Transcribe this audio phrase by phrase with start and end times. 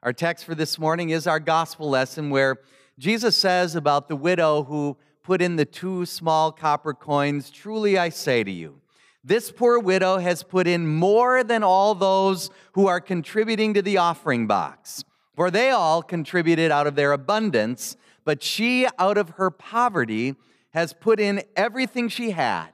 [0.00, 2.58] Our text for this morning is our gospel lesson where
[3.00, 8.10] Jesus says about the widow who put in the two small copper coins Truly I
[8.10, 8.80] say to you,
[9.24, 13.96] this poor widow has put in more than all those who are contributing to the
[13.96, 15.02] offering box.
[15.34, 20.36] For they all contributed out of their abundance, but she, out of her poverty,
[20.70, 22.68] has put in everything she had,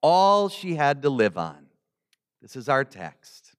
[0.00, 1.66] all she had to live on.
[2.40, 3.54] This is our text.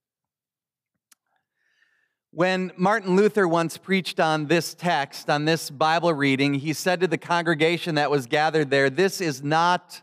[2.36, 7.08] When Martin Luther once preached on this text, on this Bible reading, he said to
[7.08, 10.02] the congregation that was gathered there, This is not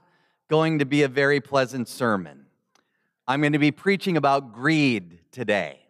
[0.48, 2.46] going to be a very pleasant sermon.
[3.26, 5.80] I'm going to be preaching about greed today.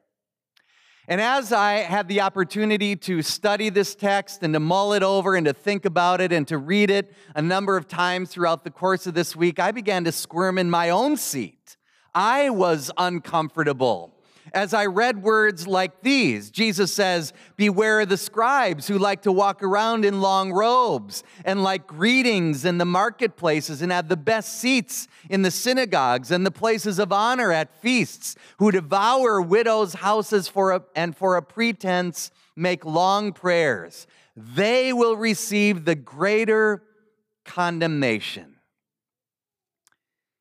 [1.06, 5.36] And as I had the opportunity to study this text and to mull it over
[5.36, 8.70] and to think about it and to read it a number of times throughout the
[8.70, 11.76] course of this week, I began to squirm in my own seat.
[12.14, 14.16] I was uncomfortable
[14.52, 16.50] as I read words like these.
[16.50, 21.62] Jesus says, Beware of the scribes who like to walk around in long robes and
[21.62, 26.50] like greetings in the marketplaces and have the best seats in the synagogues and the
[26.50, 32.30] places of honor at feasts, who devour widows' houses for a, and for a pretense
[32.56, 34.06] make long prayers.
[34.36, 36.82] They will receive the greater
[37.44, 38.56] condemnation.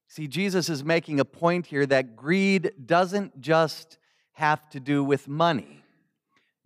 [0.07, 3.98] See, Jesus is making a point here that greed doesn't just
[4.39, 5.83] have to do with money.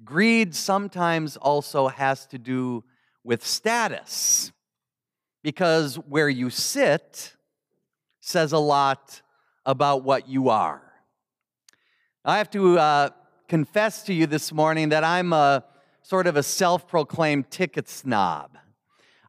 [0.03, 2.83] Greed sometimes also has to do
[3.23, 4.52] with status,
[5.41, 7.33] because where you sit
[8.21, 9.21] says a lot
[9.66, 10.83] about what you are.
[12.23, 13.09] I have to uh,
[13.47, 15.63] confess to you this morning that I'm a
[16.03, 18.57] sort of a self proclaimed ticket snob.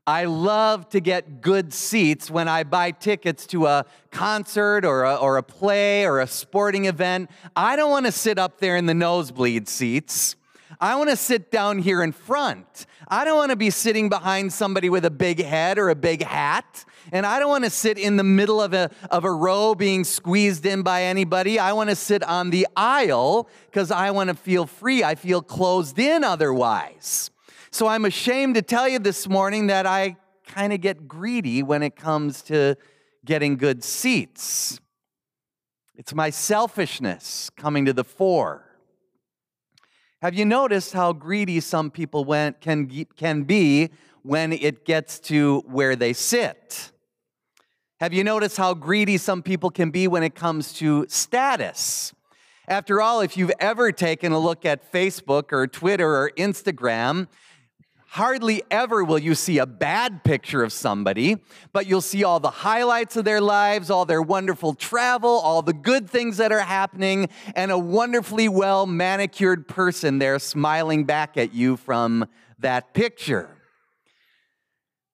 [0.06, 5.14] I love to get good seats when I buy tickets to a concert or a,
[5.14, 7.30] or a play or a sporting event.
[7.56, 10.36] I don't want to sit up there in the nosebleed seats.
[10.78, 12.84] I want to sit down here in front.
[13.08, 16.22] I don't want to be sitting behind somebody with a big head or a big
[16.22, 16.84] hat.
[17.11, 20.05] And I don't want to sit in the middle of a, of a row being
[20.05, 21.58] squeezed in by anybody.
[21.58, 25.02] I want to sit on the aisle because I want to feel free.
[25.02, 27.30] I feel closed in otherwise.
[27.74, 30.14] So I'm ashamed to tell you this morning that I
[30.46, 32.77] kind of get greedy when it comes to
[33.24, 34.79] getting good seats.
[35.96, 38.64] It's my selfishness coming to the fore.
[40.23, 43.90] Have you noticed how greedy some people went, can, can be
[44.23, 46.92] when it gets to where they sit?
[47.98, 52.14] Have you noticed how greedy some people can be when it comes to status?
[52.68, 57.27] After all, if you've ever taken a look at Facebook or Twitter or Instagram,
[58.14, 61.39] Hardly ever will you see a bad picture of somebody,
[61.73, 65.73] but you'll see all the highlights of their lives, all their wonderful travel, all the
[65.73, 71.55] good things that are happening, and a wonderfully well manicured person there smiling back at
[71.55, 72.29] you from
[72.61, 73.51] that picture.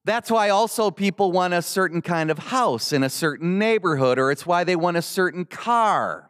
[0.04, 4.30] That's why also people want a certain kind of house in a certain neighborhood, or
[4.30, 6.28] it's why they want a certain car,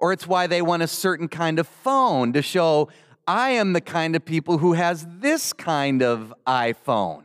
[0.00, 2.88] or it's why they want a certain kind of phone to show
[3.26, 7.22] I am the kind of people who has this kind of iPhone.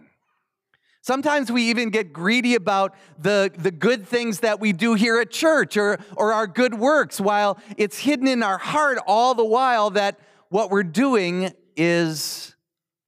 [1.02, 5.30] Sometimes we even get greedy about the, the good things that we do here at
[5.30, 9.92] church or, or our good works, while it's hidden in our heart all the while
[9.92, 10.20] that
[10.50, 12.56] what we're doing is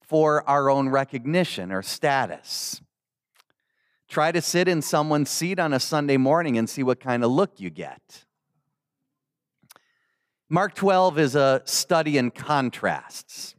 [0.01, 2.81] for our own recognition or status.
[4.07, 7.31] Try to sit in someone's seat on a Sunday morning and see what kind of
[7.31, 8.25] look you get.
[10.49, 13.55] Mark 12 is a study in contrasts.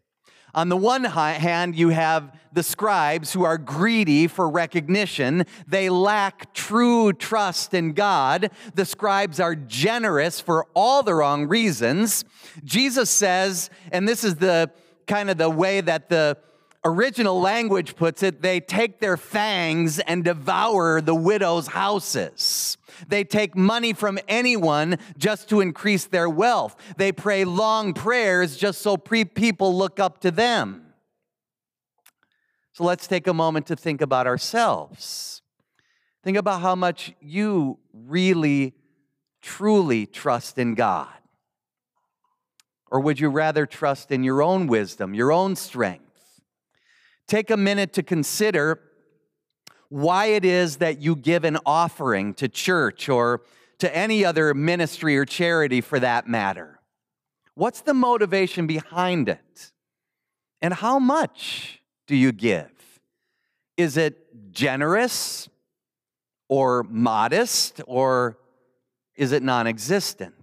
[0.55, 5.45] On the one hand, you have the scribes who are greedy for recognition.
[5.67, 8.51] They lack true trust in God.
[8.75, 12.25] The scribes are generous for all the wrong reasons.
[12.65, 14.71] Jesus says, and this is the
[15.07, 16.39] kind of the way that the
[16.87, 22.78] original language puts it, they take their fangs and devour the widow's houses.
[23.07, 26.77] They take money from anyone just to increase their wealth.
[26.97, 30.87] They pray long prayers just so pre- people look up to them.
[32.73, 35.43] So let's take a moment to think about ourselves.
[36.23, 38.75] Think about how much you really,
[39.43, 41.09] truly trust in God.
[42.91, 46.05] Or would you rather trust in your own wisdom, your own strength?
[47.27, 48.81] Take a minute to consider
[49.89, 53.43] why it is that you give an offering to church or
[53.79, 56.81] to any other ministry or charity for that matter.
[57.55, 59.73] What's the motivation behind it?
[60.61, 62.71] And how much do you give?
[63.77, 65.49] Is it generous
[66.49, 68.39] or modest or
[69.17, 70.39] is it non existent?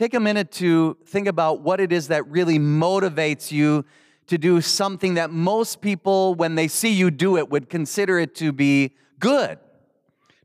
[0.00, 3.84] take a minute to think about what it is that really motivates you
[4.30, 8.32] to do something that most people, when they see you do it, would consider it
[8.36, 9.58] to be good.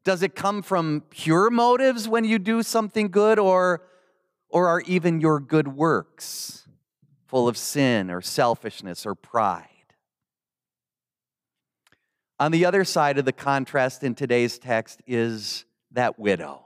[0.04, 3.84] Does it come from pure motives when you do something good, or,
[4.50, 6.68] or are even your good works
[7.28, 9.68] full of sin or selfishness or pride?
[12.40, 16.65] On the other side of the contrast in today's text is that widow.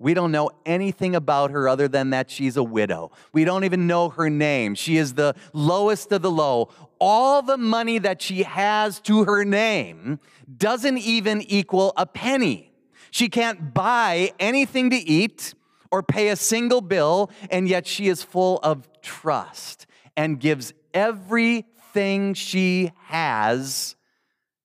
[0.00, 3.12] We don't know anything about her other than that she's a widow.
[3.34, 4.74] We don't even know her name.
[4.74, 6.70] She is the lowest of the low.
[6.98, 10.18] All the money that she has to her name
[10.56, 12.72] doesn't even equal a penny.
[13.10, 15.52] She can't buy anything to eat
[15.90, 19.86] or pay a single bill, and yet she is full of trust
[20.16, 23.96] and gives everything she has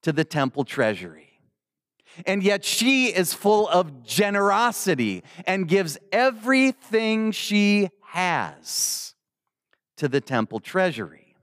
[0.03, 1.34] to the temple treasury.
[2.25, 9.13] And yet she is full of generosity and gives everything she has
[9.97, 11.35] to the temple treasury.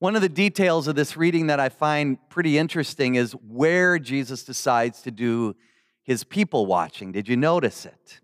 [0.00, 4.44] One of the details of this reading that I find pretty interesting is where Jesus
[4.44, 5.56] decides to do
[6.04, 7.10] his people watching.
[7.10, 8.20] Did you notice it?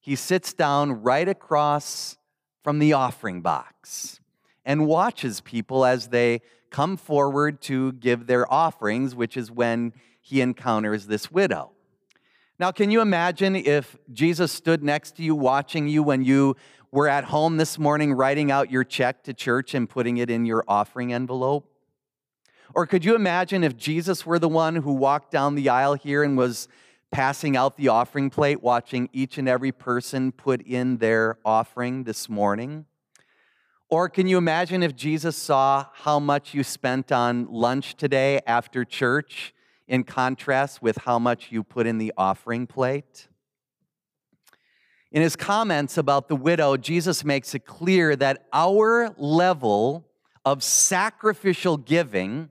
[0.00, 2.16] He sits down right across
[2.64, 4.20] from the offering box
[4.64, 6.40] and watches people as they
[6.70, 9.92] come forward to give their offerings, which is when
[10.26, 11.70] he encounters this widow.
[12.58, 16.56] Now, can you imagine if Jesus stood next to you, watching you when you
[16.90, 20.44] were at home this morning, writing out your check to church and putting it in
[20.44, 21.70] your offering envelope?
[22.74, 26.24] Or could you imagine if Jesus were the one who walked down the aisle here
[26.24, 26.66] and was
[27.12, 32.28] passing out the offering plate, watching each and every person put in their offering this
[32.28, 32.84] morning?
[33.88, 38.84] Or can you imagine if Jesus saw how much you spent on lunch today after
[38.84, 39.52] church
[39.88, 43.28] in contrast with how much you put in the offering plate.
[45.12, 50.06] In his comments about the widow, Jesus makes it clear that our level
[50.44, 52.48] of sacrificial giving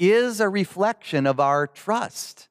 [0.00, 2.48] is a reflection of our trust,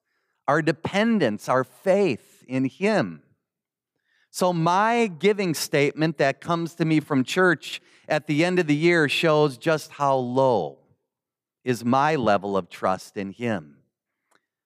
[0.47, 3.23] our dependence, our faith in Him.
[4.29, 8.75] So, my giving statement that comes to me from church at the end of the
[8.75, 10.77] year shows just how low
[11.63, 13.78] is my level of trust in Him.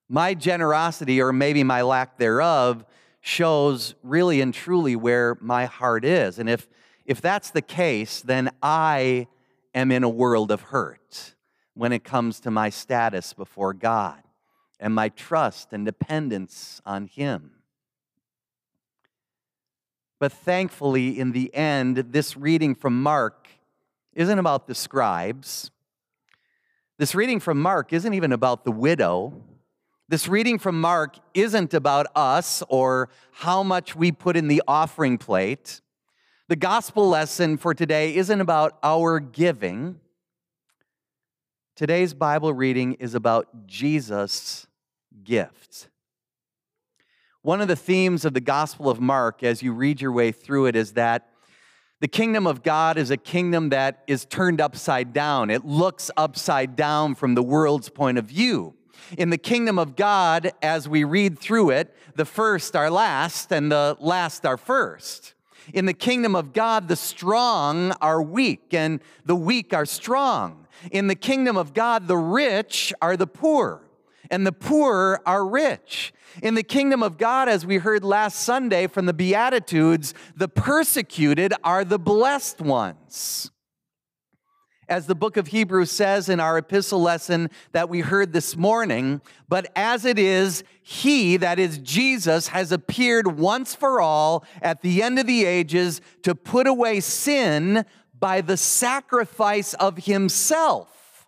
[0.08, 2.84] My generosity, or maybe my lack thereof,
[3.20, 6.38] shows really and truly where my heart is.
[6.38, 6.68] And if,
[7.06, 9.28] if that's the case, then I
[9.74, 11.34] am in a world of hurt
[11.72, 14.22] when it comes to my status before God
[14.78, 17.52] and my trust and dependence on Him.
[20.18, 23.48] But thankfully, in the end, this reading from Mark
[24.14, 25.70] isn't about the scribes.
[26.98, 29.42] This reading from Mark isn't even about the widow.
[30.06, 35.16] This reading from Mark isn't about us or how much we put in the offering
[35.16, 35.80] plate.
[36.48, 39.98] The gospel lesson for today isn't about our giving.
[41.74, 44.66] Today's Bible reading is about Jesus'
[45.24, 45.88] gifts.
[47.40, 50.66] One of the themes of the Gospel of Mark, as you read your way through
[50.66, 51.30] it, is that
[52.00, 55.48] the kingdom of God is a kingdom that is turned upside down.
[55.48, 58.74] It looks upside down from the world's point of view.
[59.16, 63.70] In the kingdom of God, as we read through it, the first are last and
[63.70, 65.34] the last are first.
[65.72, 70.66] In the kingdom of God, the strong are weak and the weak are strong.
[70.90, 73.82] In the kingdom of God, the rich are the poor
[74.30, 76.12] and the poor are rich.
[76.42, 81.54] In the kingdom of God, as we heard last Sunday from the Beatitudes, the persecuted
[81.62, 83.50] are the blessed ones
[84.88, 89.20] as the book of Hebrews says in our epistle lesson that we heard this morning,
[89.48, 95.02] but as it is, he, that is Jesus, has appeared once for all at the
[95.02, 97.84] end of the ages to put away sin
[98.18, 101.26] by the sacrifice of himself.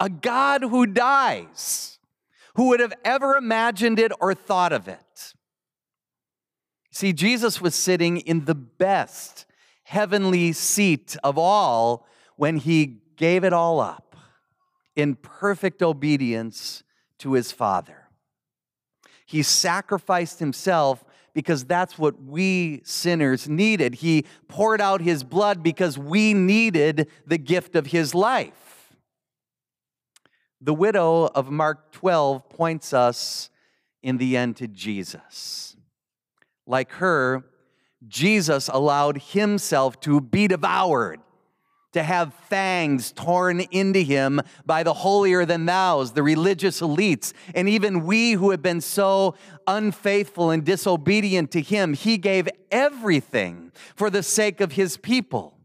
[0.00, 1.98] A God who dies.
[2.54, 5.34] Who would have ever imagined it or thought of it?
[6.90, 9.46] See, Jesus was sitting in the best
[9.88, 14.16] heavenly seat of all when he gave it all up
[14.94, 16.82] in perfect obedience
[17.18, 18.10] to his Father.
[19.24, 21.02] He sacrificed himself
[21.32, 23.94] because that's what we sinners needed.
[23.94, 28.92] He poured out his blood because we needed the gift of his life.
[30.60, 33.48] The widow of Mark 12 points us
[34.02, 35.78] in the end to Jesus.
[36.66, 37.46] Like her,
[38.06, 41.20] Jesus allowed himself to be devoured
[41.92, 47.68] to have fangs torn into him by the holier than thous, the religious elites, and
[47.68, 49.34] even we who have been so
[49.66, 51.94] unfaithful and disobedient to him.
[51.94, 55.58] He gave everything for the sake of his people.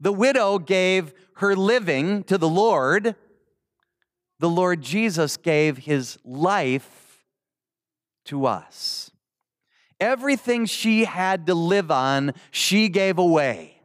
[0.00, 3.16] The widow gave her living to the Lord.
[4.40, 7.24] The Lord Jesus gave his life
[8.26, 9.10] to us.
[10.00, 13.80] Everything she had to live on, she gave away.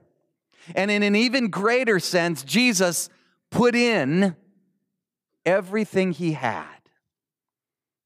[0.76, 3.10] And in an even greater sense, Jesus
[3.50, 4.36] put in
[5.46, 6.66] everything he had.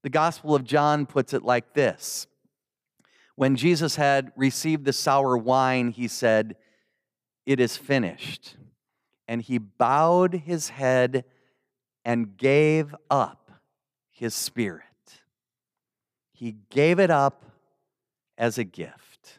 [0.02, 2.26] The Gospel of John puts it like this
[3.36, 6.56] When Jesus had received the sour wine, he said,
[7.46, 8.56] It is finished.
[9.26, 11.24] And he bowed his head
[12.04, 13.50] and gave up
[14.10, 14.82] his spirit.
[16.34, 17.44] He gave it up
[18.36, 19.38] as a gift.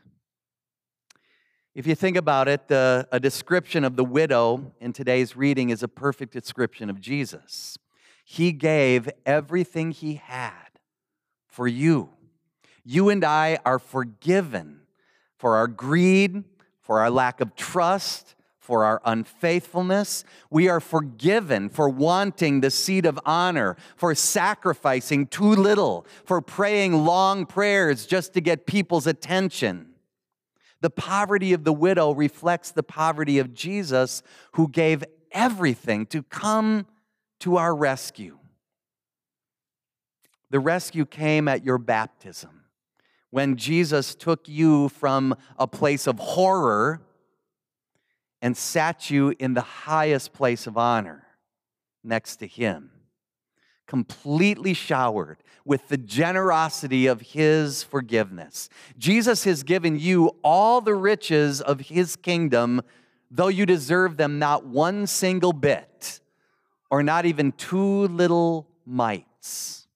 [1.74, 5.84] If you think about it, the, a description of the widow in today's reading is
[5.84, 7.78] a perfect description of Jesus.
[8.24, 10.80] He gave everything he had
[11.48, 12.10] for you.
[12.86, 14.82] You and I are forgiven
[15.38, 16.44] for our greed,
[16.80, 18.36] for our lack of trust,
[18.66, 20.24] for our unfaithfulness.
[20.50, 26.94] We are forgiven for wanting the seat of honor, for sacrificing too little, for praying
[27.06, 29.92] long prayers just to get people's attention.
[30.82, 36.88] The poverty of the widow reflects the poverty of Jesus, who gave everything to come
[37.42, 38.40] to our rescue.
[40.50, 42.64] The rescue came at your baptism
[43.30, 47.02] when Jesus took you from a place of horror
[48.42, 51.26] and sat you in the highest place of honor
[52.04, 52.92] next to Him
[53.88, 58.70] completely showered with the generosity of his forgiveness.
[58.98, 62.82] Jesus has given you all the riches of his kingdom,
[63.30, 66.20] though you deserve them not one single bit,
[66.90, 69.88] or not even two little mites.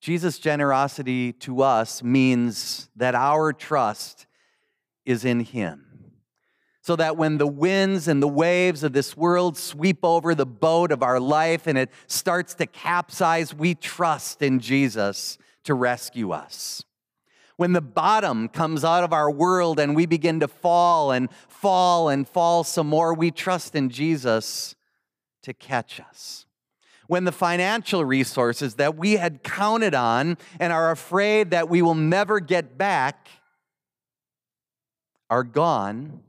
[0.00, 4.26] Jesus' generosity to us means that our trust
[5.04, 5.89] is in him
[6.82, 10.92] so that when the winds and the waves of this world sweep over the boat
[10.92, 16.82] of our life and it starts to capsize, we trust in Jesus to rescue us.
[17.56, 22.08] When the bottom comes out of our world and we begin to fall and fall
[22.08, 24.74] and fall some more, we trust in Jesus
[25.42, 26.46] to catch us.
[27.06, 31.94] When the financial resources that we had counted on and are afraid that we will
[31.94, 33.28] never get back
[35.28, 36.20] are gone,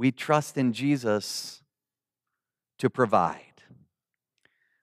[0.00, 1.60] we trust in Jesus
[2.78, 3.62] to provide.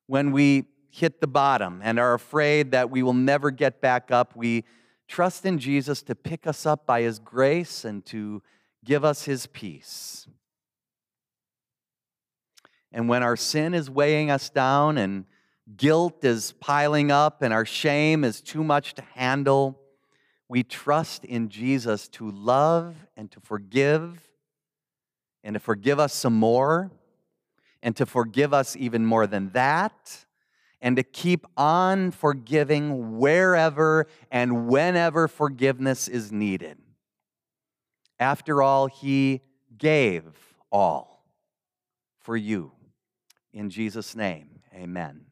[0.06, 4.36] When we hit the bottom and are afraid that we will never get back up,
[4.36, 4.64] we
[5.08, 8.44] trust in Jesus to pick us up by his grace and to
[8.86, 10.28] give us his peace.
[12.92, 15.26] And when our sin is weighing us down and
[15.76, 19.80] guilt is piling up and our shame is too much to handle,
[20.48, 24.27] we trust in Jesus to love and to forgive
[25.48, 26.92] and to forgive us some more,
[27.82, 30.26] and to forgive us even more than that,
[30.82, 36.78] and to keep on forgiving wherever and whenever forgiveness is needed.
[38.20, 39.40] After all, He
[39.78, 40.26] gave
[40.70, 41.24] all
[42.20, 42.74] for you.
[43.54, 45.27] In Jesus' name, amen.